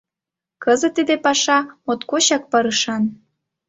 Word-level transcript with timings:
Кызыт 0.63 0.93
тиде 0.95 1.15
паша 1.25 1.59
моткочак 1.85 2.43
парышан. 2.51 3.03